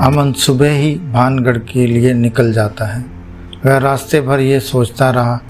[0.00, 3.04] अमन सुबह ही भानगढ़ के लिए निकल जाता है।
[3.66, 5.40] वह रास्ते भर ये सोचता रहा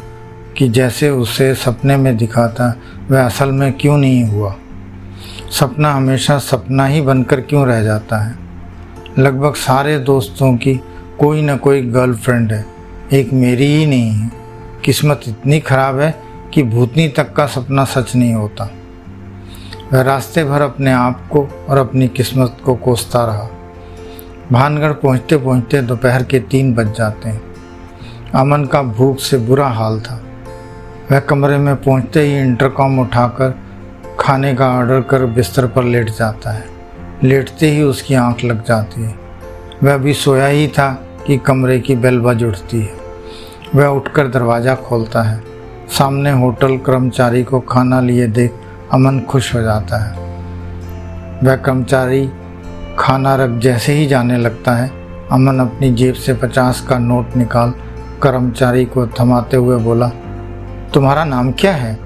[0.59, 2.77] कि जैसे उसे सपने में दिखा था
[3.11, 4.55] वह असल में क्यों नहीं हुआ?
[5.51, 8.35] सपना हमेशा सपना ही बनकर क्यों रह जाता है?
[9.19, 10.81] लगभग सारे दोस्तों की
[11.19, 12.67] कोई ना कोई गर्लफ्रेंड है।
[13.13, 14.31] एक मेरी ही नहीं है।
[14.85, 16.23] किस्मत इतनी ख़राब है
[16.55, 18.71] कि भूतनी तक का सपना सच नहीं होता।
[19.93, 23.57] वह रास्ते भर अपने आप को और अपनी किस्मत को कोसता रहा।
[24.53, 27.43] भानगढ़ पहुँचते पहुँचते दोपहर के तीन बज जाते हैं।
[28.35, 30.23] अमन का भूख से बुरा हाल था।
[31.13, 33.55] वह कमरे में पहुँचते ही इंटरकॉम उठाकर
[34.21, 36.65] खाने का ऑर्डर कर बिस्तर पर लेट जाता है।
[37.25, 39.15] लेटते ही उसकी आँख लग जाती है।
[39.83, 40.93] वह अभी सोया ही था
[41.27, 42.95] कि कमरे की बेल बज उठती है।
[43.75, 45.43] वह उठकर दरवाज़ा खोलता है।
[45.89, 48.53] सामने होटल कर्मचारी को खाना लिए देख
[48.93, 50.13] अमन खुश हो जाता है।
[51.45, 52.31] वह कर्मचारी
[53.01, 54.91] खाना रख जैसे ही जाने लगता है,
[55.33, 57.75] अमन अपनी जेब से पचास का नोट निकाल
[58.23, 60.09] कर्मचारी को थमाते हुए बोला,
[60.95, 61.99] तुम्हारा नाम क्या है?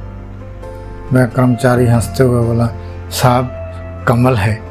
[1.13, 2.67] वह कर्मचारी हँसते हुए बोला,
[3.11, 3.51] साहब,
[4.09, 4.63] कमल है।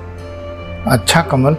[0.88, 1.58] अच्छा कमल,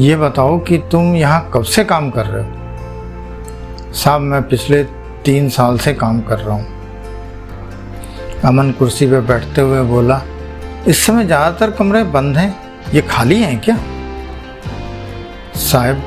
[0.00, 3.92] ये बताओ कि तुम यहाँ कब से काम कर रहे हो?
[3.92, 4.84] साहब, मैं पिछले
[5.24, 6.66] तीन साल से काम कर रहा हूँ।
[8.44, 10.22] अमन कुर्सी पर बैठते हुए बोला,
[10.88, 12.56] इस समय ज़्यादातर कमरे बंद हैं,
[12.94, 13.78] ये खाली हैं क्या?
[15.74, 16.02] साहब,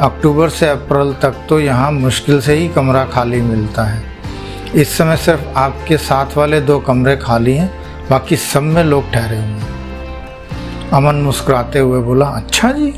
[0.00, 4.02] अक्टूबर से अप्रैल तक तो यहाँ मुश्किल से ही कमरा खाली मिलता है।
[4.74, 7.68] इस समय सिर्फ़ आपके साथ वाले दो कमरे खाली हैं,
[8.10, 12.92] बाकी सब में लोग ठहरे हुए हैं। अमन मुस्कुराते हुए बोला अच्छा जी,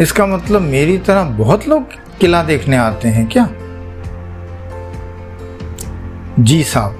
[0.00, 3.48] इसका मतलब मेरी तरह बहुत लोग किला देखने आते हैं क्या?
[6.40, 6.96] जी साहब,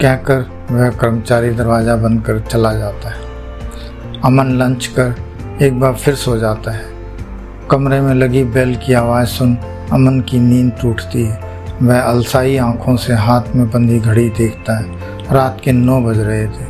[0.00, 5.14] कहकर वह कर्मचारी दरवाज़ा बंद कर चला जाता है। अमन लंच कर
[5.62, 6.90] एक बार फिर सो जाता है।
[7.72, 9.56] कमरे में लगी बेल की आवाज़ सुन
[9.92, 11.40] अमन की नींद टूटती है।
[11.82, 14.84] वह अलसाई आँखों से हाथ में बंधी घड़ी देखता है।
[15.32, 16.64] रात के नौ बज रहे थे।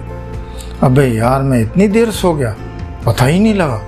[0.82, 2.54] अबे यार, मैं इतनी देर सो गया।
[3.06, 3.80] पता ही नहीं लगा।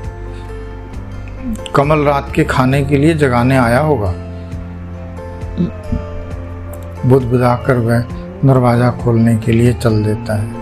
[1.77, 4.15] कमल रात के खाने के लिए जगाने आया होगा।
[7.09, 8.01] बुदबुदाकर वह
[8.45, 10.55] दरवाज़ा खोलने के लिए चल देता है।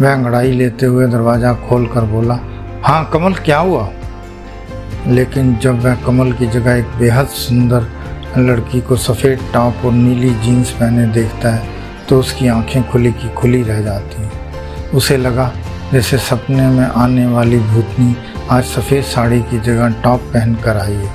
[0.00, 2.40] वह अंगड़ाई लेते हुए दरवाज़ा खोल कर बोला
[2.84, 3.88] हाँ कमल, क्या हुआ?
[5.06, 7.86] लेकिन जब वह कमल की जगह एक बेहद सुंदर
[8.38, 11.68] लड़की को सफ़ेद टॉप और नीली जीन्स पहने देखता है
[12.08, 15.52] तो उसकी आँखें खुली की खुली रह जाती हैं। उसे लगा
[15.92, 18.16] जैसे सपने में आने वाली भूतनी
[18.50, 21.12] आज सफ़ेद साड़ी की जगह टॉप पहन कर आई है।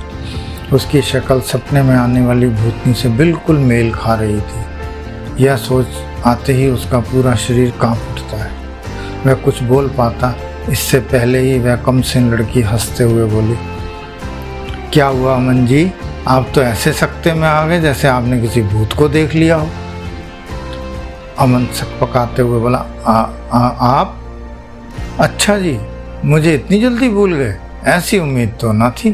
[0.72, 5.86] उसकी शक्ल सपने में आने वाली भूतनी से बिल्कुल मेल खा रही थी। यह सोच
[6.26, 8.50] आते ही उसका पूरा शरीर काँप उठता है।
[9.26, 10.34] वह कुछ बोल पाता,
[10.70, 13.56] इससे पहले ही वह कम सिन लड़की हँसते हुए बोली
[14.96, 15.92] क्या हुआ अमन जी?
[16.28, 19.68] आप तो ऐसे सकते में आ गए जैसे आपने किसी भूत को देख लिया हो।
[21.38, 23.16] अमन सक पकाते हुए बोला आ,
[23.52, 24.16] आ, आप?
[25.20, 25.78] अच्छा जी
[26.24, 29.10] मुझे इतनी जल्दी भूल गए। ऐसी उम्मीद तो ना थी।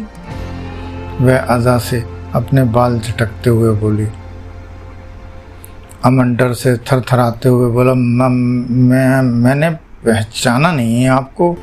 [1.21, 2.05] वह अजा से
[2.35, 4.09] अपने बाल झटकते हुए बोली।
[6.05, 9.71] अमन डर से थरथराते हुए बोला मैं मैंने
[10.07, 11.57] पहचाना नहीं है आपको।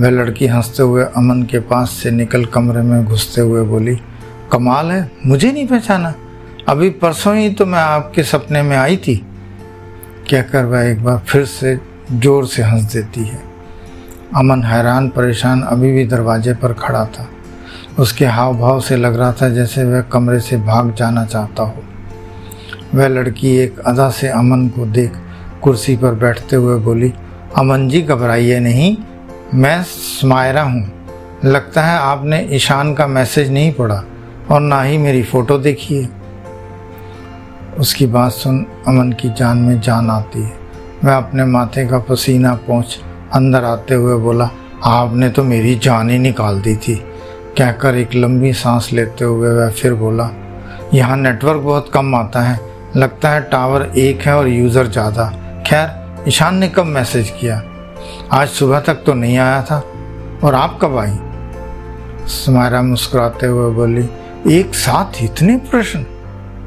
[0.00, 3.94] वह लड़की हँसते हुए अमन के पास से निकल कमरे में घुसते हुए बोली,
[4.52, 6.14] कमाल है, मुझे नहीं पहचाना।
[6.68, 9.14] अभी परसों ही तो मैं आपके सपने में आई थी,
[10.30, 11.78] कहकर वह एक बार फिर से
[12.12, 13.42] ज़ोर से हंस देती है।
[14.36, 17.28] अमन हैरान, परेशान, अभी भी दरवाजे पर खड़ा था।
[17.98, 21.82] उसके हाव भाव से लग रहा था जैसे वह कमरे से भाग जाना चाहता हो।
[22.94, 25.12] वह लड़की एक अदा से अमन को देख
[25.62, 27.12] कुर्सी पर बैठते हुए बोली,
[27.56, 28.96] अमन जी, घबराइए नहीं।
[29.54, 30.82] मैं स्मायरा हूँ।
[31.44, 34.02] लगता है आपने ईशान का मैसेज नहीं पढ़ा
[34.50, 36.08] और ना ही मेरी फ़ोटो देखी है।
[37.78, 40.52] उसकी बात सुन अमन की जान में जान आती है।
[41.04, 42.98] वह अपने माथे का पसीना पहुँच
[43.32, 44.48] अंदर आते हुए बोला,
[44.84, 46.94] आपने तो मेरी जान ही निकाल दी थी।
[47.58, 50.30] कहकर एक लंबी सांस लेते हुए वह फिर बोला,
[50.94, 52.58] यहाँ नेटवर्क बहुत कम आता है।
[52.96, 55.28] लगता है टावर एक है और यूज़र ज़्यादा।
[55.66, 57.62] खैर, ईशान ने कब मैसेज किया?
[58.32, 59.84] आज सुबह तक तो नहीं आया था।
[60.44, 61.18] और आप कब आई?
[62.26, 64.08] सुमारा मुस्कुराते हुए बोली,
[64.58, 66.02] एक साथ इतने प्रश्न?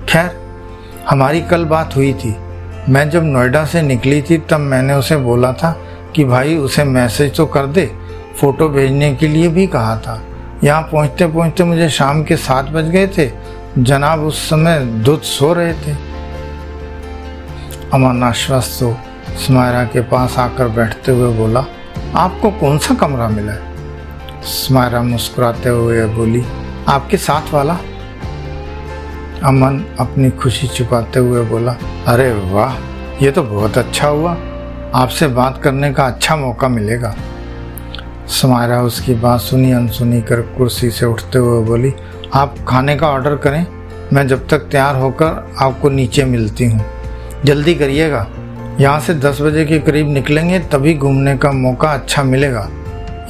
[0.10, 0.32] खैर,
[1.10, 2.36] हमारी कल बात हुई थी।
[2.90, 5.72] मैं जब नोएडा से निकली थी, तब मैंने उसे बोला था
[6.16, 7.92] कि भाई उसे मैसेज तो कर दे,
[8.42, 10.22] फ़ोटो भेजने के लिए भी कहा था।
[10.64, 13.32] यहाँ पहुँचते पहुँचते मुझे शाम के सात बज गए थे।
[13.78, 15.92] जनाब उस समय दूध सो रहे थे।
[17.94, 18.98] अमन आश्वस्त हो
[19.36, 21.66] सुमायरा के पास आकर बैठते हुए बोला,
[22.16, 23.74] आपको कौन सा कमरा मिला है?
[24.44, 26.44] स्मायरा मुस्कुराते हुए बोली,
[26.88, 27.74] आपके साथ वाला?
[29.44, 31.76] अमन अपनी खुशी छुपाते हुए बोला,
[32.08, 32.76] अरे वाह,
[33.24, 34.38] ये तो बहुत अच्छा हुआ।
[34.96, 37.16] आपसे बात करने का अच्छा मौका मिलेगा।
[38.28, 41.94] समायरा उसकी बात सुनी, अनसुनी कर कुर्सी से उठते हुए बोली,
[42.34, 43.66] आप खाने का ऑर्डर करें,
[44.14, 46.86] मैं जब तक तैयार होकर आपको नीचे मिलती हूँ।
[47.46, 48.28] जल्दी करिएगा
[48.80, 52.68] यहाँ से दस बजे के करीब निकलेंगे, तभी घूमने का मौका अच्छा मिलेगा।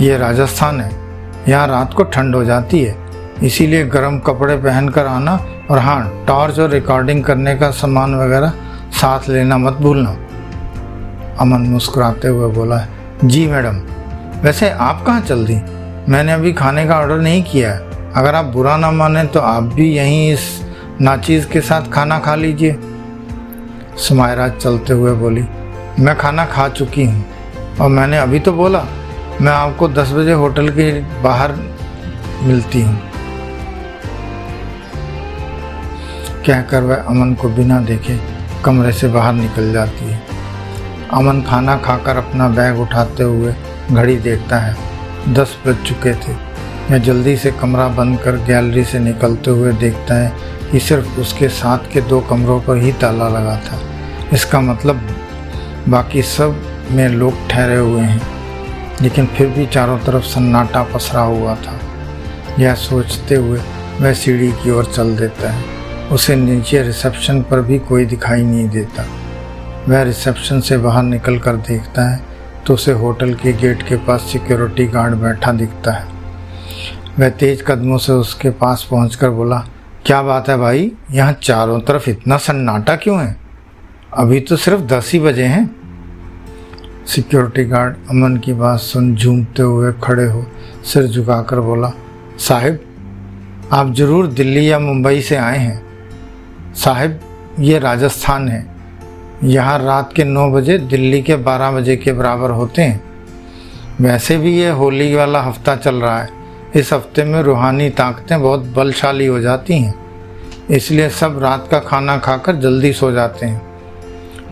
[0.01, 0.91] ये राजस्थान है।
[1.47, 2.95] यहाँ रात को ठंड हो जाती है।
[3.43, 5.35] इसीलिए गर्म कपड़े पहनकर आना
[5.71, 8.53] और हाँ टॉर्च और रिकॉर्डिंग करने का सामान वगैरह
[8.91, 10.15] साथ लेना मत भूलना।
[11.41, 12.85] अमन मुस्कुराते हुए बोला,
[13.25, 13.81] जी मैडम,
[14.43, 15.61] वैसे आप कहाँ चल दी
[16.11, 19.63] मैंने अभी खाने का ऑर्डर नहीं किया है। अगर आप बुरा ना माने तो आप
[19.65, 20.49] भी यहीं इस
[21.01, 22.77] नाचीज़ के साथ खाना खा लीजिए।
[23.97, 25.43] सुमायरा चलते हुए बोली,
[25.99, 28.83] मैं खाना खा चुकी हूँ। और मैंने अभी तो बोला,
[29.41, 31.51] मैं आपको दस बजे होटल के बाहर
[32.43, 32.99] मिलती हूँ।
[36.45, 38.19] कहकर वह अमन को बिना देखे
[38.65, 40.19] कमरे से बाहर निकल जाती है।
[41.13, 43.53] अमन खाना खाकर अपना बैग उठाते हुए
[43.91, 44.75] घड़ी देखता है,
[45.33, 46.35] दस बज चुके थे।
[46.91, 50.31] मैं जल्दी से कमरा बंद कर गैलरी से निकलते हुए देखता है
[50.75, 53.77] कि सिर्फ़ उसके साथ के दो कमरों पर ही ताला लगा था।
[54.33, 55.01] इसका मतलब
[55.89, 56.55] बाकी सब
[56.91, 58.21] में लोग ठहरे हुए हैं,
[59.01, 61.77] लेकिन फिर भी चारों तरफ़ सन्नाटा पसरा हुआ था।
[62.59, 63.59] यह सोचते हुए
[64.01, 65.63] वह सीढ़ी की ओर चल देता है।
[66.09, 69.05] उसे नीचे रिसेप्शन पर भी कोई दिखाई नहीं देता।
[69.87, 72.19] वह रिसेप्शन से बाहर निकल कर देखता है
[72.67, 76.05] तो उसे होटल के गेट के पास सिक्योरिटी गार्ड बैठा दिखता है।
[77.19, 79.63] वह तेज कदमों से उसके पास पहुंचकर बोला
[80.05, 80.91] क्या बात है भाई?
[81.11, 83.35] यहाँ चारों तरफ़ इतना सन्नाटा क्यों है?
[84.13, 85.75] अभी तो सिर्फ़ दस ही बजे हैं।
[87.05, 90.45] सिक्योरिटी गार्ड अमन की बात सुन झूमते हुए खड़े हो,
[90.83, 91.91] सिर झुकाकर बोला,
[92.39, 92.79] साहिब,
[93.71, 95.81] आप ज़रूर दिल्ली या मुंबई से आए हैं।
[96.75, 97.19] साहिब,
[97.59, 98.65] ये राजस्थान है।
[99.43, 103.03] यहाँ रात के नौ बजे दिल्ली के बारह बजे के बराबर होते हैं।
[104.01, 106.44] वैसे भी ये होली वाला हफ़्ता चल रहा है।
[106.75, 109.93] इस हफ़्ते में रूहानी ताकतें बहुत बलशाली हो जाती हैं।
[110.69, 113.61] इसलिए सब रात का खाना खाकर जल्दी सो जाते हैं।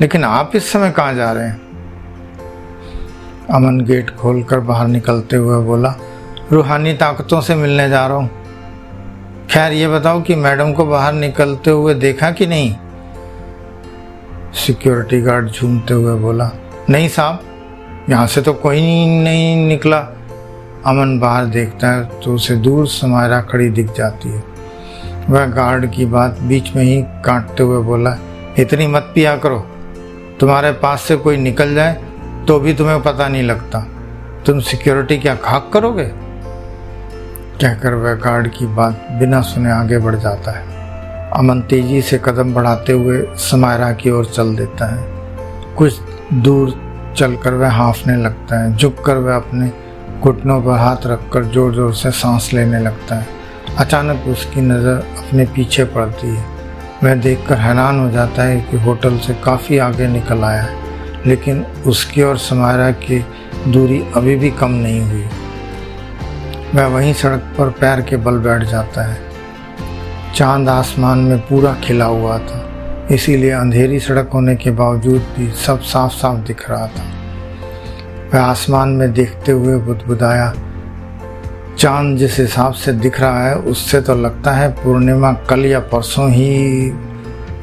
[0.01, 1.61] लेकिन आप इस समय कहाँ जा रहे हैं?
[3.49, 5.95] अमन गेट खोलकर बाहर निकलते हुए बोला,
[6.51, 8.29] रूहानी ताकतों से मिलने जा रहा हूँ।
[9.51, 12.75] खैर, ये बताओ कि मैडम को बाहर निकलते हुए देखा कि नहीं?
[14.53, 16.51] सिक्योरिटी गार्ड झूमते हुए बोला,
[16.89, 17.43] नहीं साहब,
[18.09, 18.81] यहाँ से तो कोई
[19.19, 20.07] नहीं निकला।
[20.85, 24.43] अमन बाहर देखता है तो उसे दूर समायरा खड़ी दिख जाती है।
[25.29, 28.17] वह गार्ड की बात बीच में ही काटते हुए बोला,
[28.59, 29.59] इतनी मत पिया करो।
[30.39, 31.93] तुम्हारे पास से कोई निकल जाए
[32.47, 33.79] तो भी तुम्हें पता नहीं लगता।
[34.45, 36.09] तुम सिक्योरिटी क्या खाक करोगे?
[37.53, 42.53] कहकर वह गार्ड की बात बिना सुने आगे बढ़ जाता है। अमन तेज़ी से कदम
[42.53, 45.99] बढ़ाते हुए समायरा की ओर चल देता है। कुछ
[46.33, 46.73] दूर
[47.17, 49.71] चलकर वह हाँफने लगता है, झुककर वह अपने
[50.23, 53.27] घुटनों पर हाथ रखकर ज़ोर ज़ोर से सांस लेने लगता है।
[53.79, 56.43] अचानक उसकी नज़र अपने पीछे पड़ती है।
[57.03, 60.75] वह देखकर हैरान हो जाता है कि होटल से काफ़ी आगे निकल आया है,
[61.25, 63.19] लेकिन उसकी और समायरा की
[63.67, 65.25] दूरी अभी भी कम नहीं हुई।
[66.73, 69.21] वह वहीं सड़क पर पैर के बल बैठ जाता है।
[70.35, 72.63] चाँद आसमान में पूरा खिला हुआ था,
[73.11, 77.11] इसीलिए अंधेरी सड़क होने के बावजूद भी सब साफ़ साफ़ दिख रहा था।
[78.33, 80.53] वह आसमान में देखते हुए बुदबुदाया,
[81.77, 86.29] चाँद जिस हिसाब से दिख रहा है, उससे तो लगता है पूर्णिमा कल या परसों
[86.31, 86.89] ही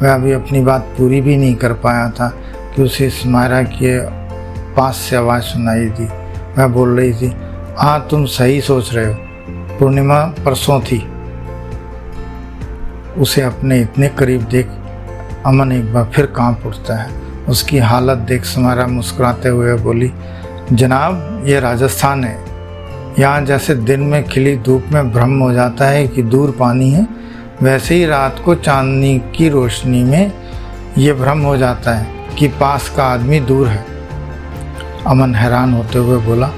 [0.02, 2.28] वह अभी अपनी बात पूरी भी नहीं कर पाया था
[2.74, 3.98] कि उसे स्मायरा के
[4.74, 6.04] पास से आवाज़ सुनाई दी।
[6.58, 7.32] वह बोल रही थी
[7.78, 9.14] हाँ तुम सही सोच रहे हो।
[9.78, 10.98] पूर्णिमा परसों थी।
[13.18, 14.70] उसे अपने इतने करीब देख
[15.46, 17.10] अमन एक बार फिर काँप उठता है।
[17.48, 20.12] उसकी हालत देख समारा मुस्कुराते हुए बोली
[20.72, 22.38] जनाब, ये राजस्थान है।
[23.18, 27.06] यहाँ जैसे दिन में खिली धूप में भ्रम हो जाता है कि दूर पानी है,
[27.62, 30.32] वैसे ही रात को चांदनी की रोशनी में
[30.98, 33.84] ये भ्रम हो जाता है कि पास का आदमी दूर है।
[35.06, 36.50] अमन हैरान होते हुए बोला,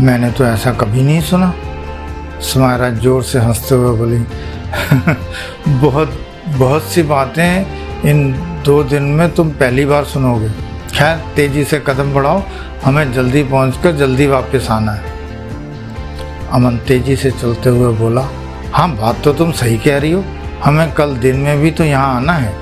[0.00, 1.54] मैंने तो ऐसा कभी नहीं सुना।
[2.40, 4.18] समारा ज़ोर से हँसते हुए बोली
[5.80, 6.18] बहुत
[6.48, 8.32] बहुत सी बातें इन
[8.64, 10.48] दो दिन में तुम पहली बार सुनोगे।
[10.94, 12.42] खैर, तेज़ी से कदम बढ़ाओ
[12.84, 15.18] हमें जल्दी पहुंचकर जल्दी वापस आना है।
[16.52, 18.28] अमन तेज़ी से चलते हुए बोला
[18.72, 20.24] हाँ बात तो तुम सही कह रही हो।
[20.64, 22.54] हमें कल दिन में भी तो यहाँ आना है।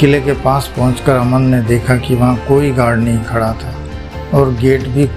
[0.00, 3.74] किले के पास पहुंचकर अमन ने देखा कि वहाँ कोई गार्ड नहीं खड़ा था
[4.34, 5.08] और गेट भी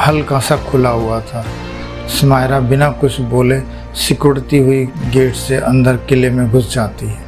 [0.00, 1.44] हल्का सा खुला हुआ था।
[2.20, 3.60] समायरा बिना कुछ बोले
[3.98, 7.20] सिकुड़ती हुई गेट से अंदर किले में घुस जाती है।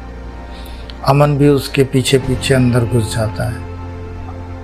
[1.07, 3.64] अमन भी उसके पीछे पीछे अंदर घुस जाता है।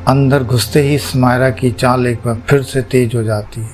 [0.08, 3.70] अंदर घुसते ही समायरा की चाल एक बार फिर से तेज हो जाती है।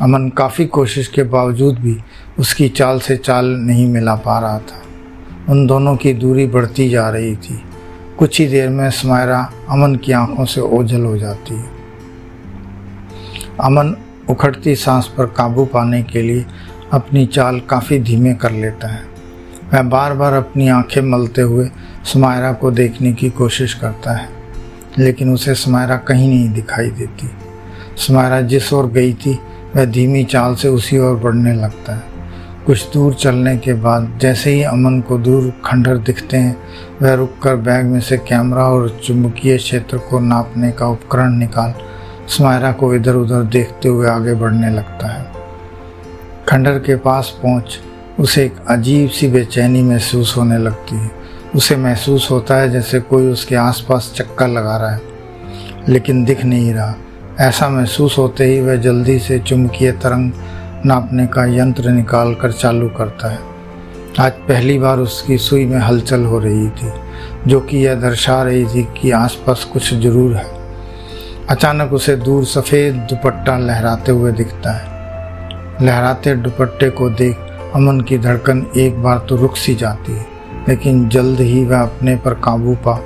[0.00, 1.96] अमन काफ़ी कोशिश के बावजूद भी
[2.38, 4.82] उसकी चाल से चाल नहीं मिला पा रहा था।
[5.48, 7.62] उन दोनों की दूरी बढ़ती जा रही थी।
[8.18, 11.70] कुछ ही देर में समायरा अमन की आँखों से ओझल हो जाती है।
[13.60, 13.96] अमन
[14.30, 16.46] उखड़ती सांस पर काबू पाने के लिए
[16.92, 19.02] अपनी चाल काफ़ी धीमे कर लेता है।
[19.72, 21.70] वह बार बार अपनी आँखें मलते हुए
[22.04, 24.41] समायरा को देखने की कोशिश करता है।
[24.98, 27.30] लेकिन उसे समायरा कहीं नहीं दिखाई देती।
[27.96, 29.38] समायरा जिस ओर गई थी,
[29.76, 32.02] वह धीमी चाल से उसी ओर बढ़ने लगता है।
[32.66, 36.56] कुछ दूर चलने के बाद जैसे ही अमन को दूर खंडर दिखते हैं,
[37.02, 41.74] वह रुककर बैग में से कैमरा और चुंबकीय क्षेत्र को नापने का उपकरण निकाल
[42.28, 45.32] स्मायरा को इधर उधर देखते हुए आगे बढ़ने लगता है।
[46.48, 47.80] खंडर के पास पहुँच,
[48.20, 51.21] उसे एक अजीब सी बेचैनी महसूस होने लगती है।
[51.56, 55.00] उसे महसूस होता है जैसे कोई उसके आसपास चक्कर लगा रहा है,
[55.88, 56.94] लेकिन दिख नहीं रहा।
[57.40, 60.32] ऐसा महसूस होते ही वह जल्दी से चुंबकीय तरंग
[60.86, 63.38] नापने का यंत्र निकाल कर चालू करता है।
[64.20, 66.92] आज पहली बार उसकी सुई में हलचल हो रही थी,
[67.46, 70.46] जो कि यह दर्शा रही थी कि आसपास कुछ ज़रूर है।
[71.50, 74.90] अचानक उसे दूर सफ़ेद दुपट्टा लहराते हुए दिखता है।
[75.82, 80.30] लहराते दुपट्टे को देख अमन की धड़कन एक बार तो रुक सी जाती है।
[80.68, 83.00] लेकिन जल्द ही वह अपने पर काबू पा।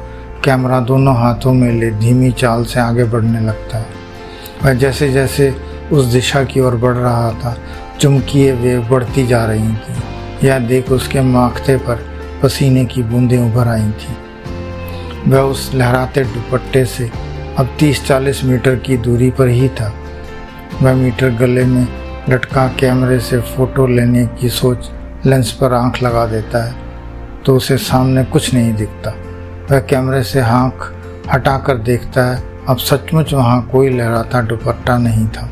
[0.44, 3.86] कैमरा दोनों हाथों में ले धीमी चाल से आगे बढ़ने लगता। है
[4.64, 5.56] वह जैसे जैसे
[5.92, 7.56] उस दिशा की ओर बढ़ रहा था
[8.00, 12.04] चुमकिए वे बढ़ती जा रही थी। यह देख उसके माखते पर
[12.42, 14.16] पसीने की बूंदें उभर आई थी।
[15.30, 17.10] वह उस लहराते दुपट्टे से
[17.58, 19.92] अब 30-40 मीटर की दूरी पर ही था।
[20.82, 21.86] वह मीटर गले में
[22.28, 24.90] लटका कैमरे से फ़ोटो लेने की सोच
[25.26, 26.85] लेंस पर आँख लगा देता है।
[27.46, 29.10] तो उसे सामने कुछ नहीं दिखता।
[29.70, 30.92] वह कैमरे से आँख
[31.32, 35.48] हटाकर देखता है, अब सचमुच वहाँ कोई लहराता दुपट्टा नहीं था।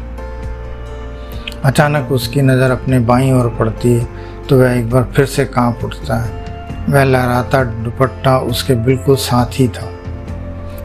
[1.65, 4.07] अचानक उसकी नज़र अपने बाई ओर पड़ती है
[4.49, 6.43] तो वह एक बार फिर से काँप उठता है।
[6.89, 9.91] वह लहराता दुपट्टा उसके बिल्कुल साथ ही था।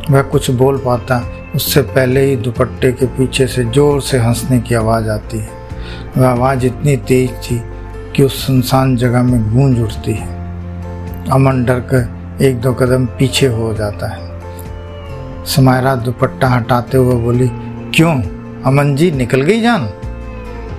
[0.09, 1.21] वह कुछ बोल पाता,
[1.55, 5.49] उससे पहले ही दुपट्टे के पीछे से ज़ोर से हंसने की आवाज़ आती है।
[6.17, 7.61] वह आवाज़ इतनी तेज थी
[8.15, 10.38] कि उस सुनसान जगह में गूंज उठती है।
[11.27, 17.49] अमन डर कर एक दो कदम पीछे हो जाता है। समायरा दुपट्टा हटाते हुए बोली,
[17.95, 18.13] क्यों?
[18.65, 19.85] अमन जी, निकल गई जान?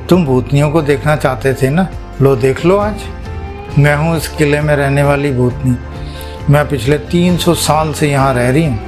[0.09, 1.89] तुम भूतनियों को देखना चाहते थे ना?
[2.23, 3.03] लो देख लो आज।
[3.79, 5.77] मैं हूँ इस किले में रहने वाली भूतनी।
[6.51, 8.79] मैं पिछले तीन सौ साल से यहाँ रह रही हूँ।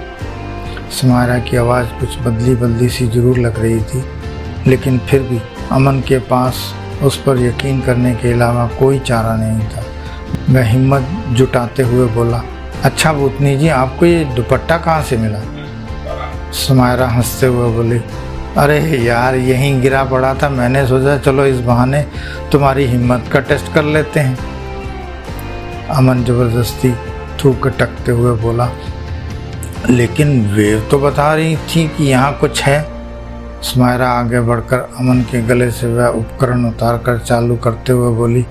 [0.90, 4.04] समायरा की आवाज़ कुछ बदली बदली सी ज़रूर लग रही थी,
[4.66, 5.40] लेकिन फिर भी
[5.72, 6.62] अमन के पास
[7.02, 9.81] उस पर यकीन करने के अलावा कोई चारा नहीं था।
[10.50, 12.42] मैं हिम्मत जुटाते हुए बोला
[12.84, 15.40] अच्छा भूतनी जी, आपको ये दुपट्टा कहाँ से मिला?
[16.58, 17.98] समायरा हँसते हुए बोली,
[18.58, 22.04] अरे यार, यहीं गिरा पड़ा था। मैंने सोचा, चलो इस बहाने
[22.52, 24.36] तुम्हारी हिम्मत का टेस्ट कर लेते हैं।
[25.88, 26.92] अमन ज़बरदस्ती
[27.44, 28.68] थूक टकते हुए बोला,
[29.90, 32.80] लेकिन वेव तो बता रही थी कि यहाँ कुछ है।
[33.62, 38.44] स्मायरा आगे बढ़कर अमन के गले से वह उपकरण उतार कर चालू करते हुए बोली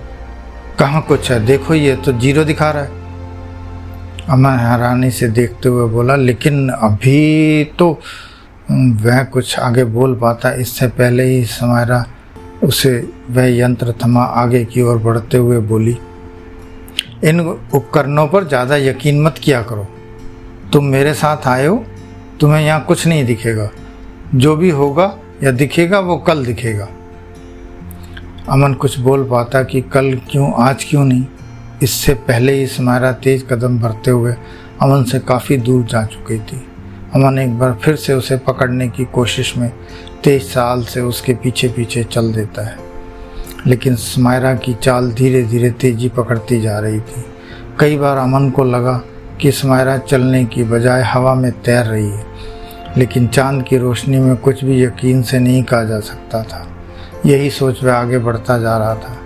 [0.81, 1.39] कहाँ कुछ है?
[1.45, 2.99] देखो ये तो ज़ीरो दिखा रहा है।
[4.29, 7.89] अमन हैरानी से देखते हुए बोला, लेकिन अभी तो
[8.71, 12.03] वह कुछ आगे बोल पाता। इससे पहले ही समायरा
[12.63, 12.91] उसे
[13.29, 15.97] वह यंत्र थमा आगे की ओर बढ़ते हुए बोली,
[17.23, 19.87] इन उपकरणों पर ज़्यादा यकीन मत किया करो।
[20.73, 21.83] तुम मेरे साथ आए हो,
[22.39, 23.69] तुम्हें यहाँ कुछ नहीं दिखेगा।
[24.35, 26.87] जो भी होगा या दिखेगा, वो कल दिखेगा।
[28.49, 31.25] अमन कुछ बोल पाता कि कल क्यों, आज क्यों नहीं?
[31.83, 34.33] इससे पहले ही समायरा तेज कदम भरते हुए
[34.81, 36.67] अमन से काफ़ी दूर जा चुकी थी।
[37.15, 39.71] अमन एक बार फिर से उसे पकड़ने की कोशिश में
[40.23, 42.77] तेज साल से उसके पीछे पीछे चल देता है।
[43.67, 47.25] लेकिन स्मायरा की चाल धीरे धीरे तेज़ी पकड़ती जा रही थी।
[47.79, 49.01] कई बार अमन को लगा
[49.41, 52.25] कि स्मायरा चलने की बजाय हवा में तैर रही है,
[52.97, 56.67] लेकिन चाँद की रोशनी में कुछ भी यकीन से नहीं कहा जा सकता था।
[57.25, 59.17] यही सोच वह आगे बढ़ता जा रहा था।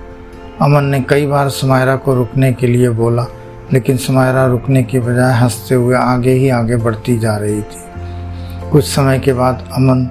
[0.61, 3.25] अमन ने कई बार स्मायरा को रुकने के लिए बोला,
[3.73, 7.83] लेकिन समायरा रुकने की बजाय हँसते हुए आगे ही आगे बढ़ती जा रही थी।
[8.71, 10.05] कुछ समय के बाद अमन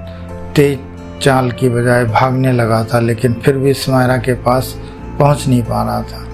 [0.57, 0.79] तेज
[1.23, 4.81] चाल की बजाय भागने लगा था, लेकिन फिर भी समायरा के पास
[5.19, 6.27] पहुँच नहीं पा रहा था।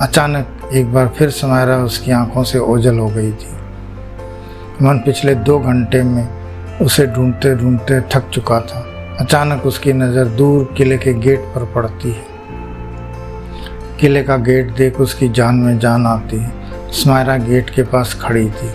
[0.00, 3.56] अचानक एक बार फिर समायरा उसकी आँखों से ओझल हो गई थी।
[4.80, 6.28] अमन पिछले दो घंटे में
[6.82, 8.86] उसे ढूंढते ढूंढते थक चुका था।
[9.20, 12.24] अचानक उसकी नज़र दूर किले के गेट पर पड़ती है।
[14.00, 18.50] किले का गेट देख उसकी जान में जान आती है। स्मायरा गेट के पास खड़ी
[18.50, 18.70] थी।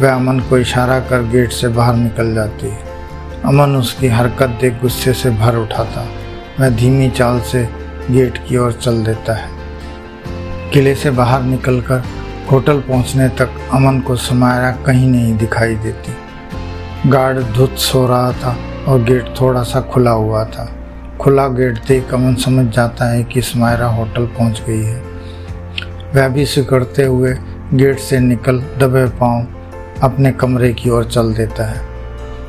[0.00, 2.78] वह अमन को इशारा कर गेट से बाहर निकल जाती है।
[3.44, 6.06] अमन उसकी हरकत देख गुस्से से भर उठाता।
[6.60, 7.68] वह धीमी चाल से
[8.10, 9.50] गेट की ओर चल देता है।
[10.72, 12.04] किले से बाहर निकलकर
[12.52, 18.56] होटल पहुँचने तक अमन को समायरा कहीं नहीं दिखाई देती। गार्ड धुत सो रहा था।
[18.88, 20.68] और गेट थोड़ा सा खुला हुआ था।
[21.20, 25.02] खुला गेट देख अमन समझ जाता है कि स्मायरा होटल पहुँच गई है।
[26.14, 27.34] वह भी सिकड़ते हुए
[27.74, 29.46] गेट से निकल दबे पाँव
[30.02, 31.80] अपने कमरे की ओर चल देता है।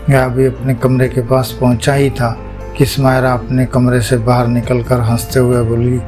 [0.09, 2.29] वह अभी अपने कमरे के पास पहुँचा ही था
[2.77, 5.99] कि स्मायरा अपने कमरे से बाहर निकलकर हँसते हुए बोली,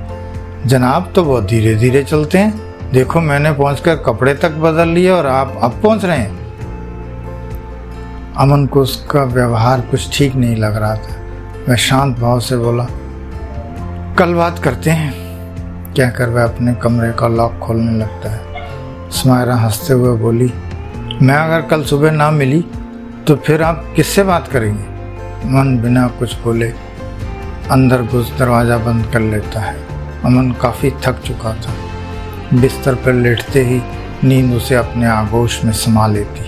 [0.66, 5.28] जनाब तो बहुत धीरे धीरे चलते हैं। देखो, मैंने पहुंचकर कपड़े तक बदल लिए और
[5.28, 6.39] आप अब पहुँच रहे हैं।
[8.40, 11.16] अमन को उसका व्यवहार कुछ ठीक नहीं लग रहा था।
[11.70, 12.84] वह शांत भाव से बोला,
[14.20, 19.56] कल बात करते हैं। क्या कर वह अपने कमरे का लॉक खोलने लगता है। स्मायरा
[19.56, 20.52] हँसते हुए बोली,
[21.22, 22.62] मैं अगर कल सुबह ना मिली
[23.28, 24.84] तो फिर आप किससे बात करेंगे?
[25.50, 26.70] मन बिना कुछ बोले
[27.72, 29.76] अंदर घुस दरवाज़ा बंद कर लेता है।
[30.26, 31.74] अमन काफ़ी थक चुका था।
[32.54, 33.82] बिस्तर पर लेटते ही
[34.24, 36.48] नींद उसे अपने आगोश में समा लेती